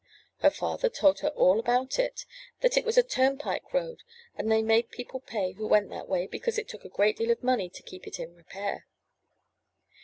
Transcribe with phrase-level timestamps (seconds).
[0.39, 2.25] Her father told her all about it;
[2.61, 4.01] that it was a turnpike road
[4.35, 7.29] and they made people pay who went that way, because it took a great deal
[7.29, 8.87] of money to keep it in repair.